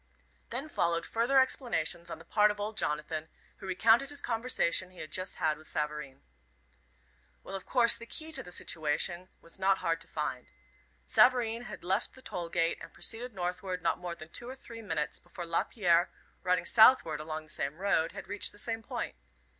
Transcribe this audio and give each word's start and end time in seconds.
Then 0.49 0.67
followed 0.67 1.05
further 1.05 1.39
explanations 1.39 2.09
on 2.09 2.17
the 2.17 2.25
part 2.25 2.49
of 2.49 2.59
old 2.59 2.75
Jonathan, 2.75 3.29
who 3.57 3.67
recounted 3.67 4.09
the 4.09 4.17
conversation 4.17 4.89
he 4.89 4.97
had 4.97 5.11
just 5.11 5.35
had 5.35 5.59
with 5.59 5.67
Savareen. 5.67 6.23
Well, 7.43 7.55
of 7.55 7.67
course, 7.67 7.99
the 7.99 8.07
key 8.07 8.31
to 8.31 8.41
the 8.41 8.51
situation 8.51 9.29
was 9.41 9.59
not 9.59 9.77
hard 9.77 10.01
to 10.01 10.07
find. 10.07 10.47
Savareen 11.05 11.65
had 11.65 11.83
left 11.83 12.15
the 12.15 12.23
toll 12.23 12.49
gate 12.49 12.79
and 12.81 12.91
proceeded 12.91 13.35
northward 13.35 13.83
not 13.83 13.99
more 13.99 14.15
than 14.15 14.29
two 14.29 14.49
or 14.49 14.55
three 14.55 14.81
minutes 14.81 15.19
before 15.19 15.45
Lapierre, 15.45 16.09
riding 16.41 16.65
southward 16.65 17.19
along 17.19 17.43
the 17.43 17.51
same 17.51 17.77
road, 17.77 18.11
had 18.13 18.27
reached 18.27 18.51
the 18.51 18.57
same 18.57 18.81
point. 18.81 19.13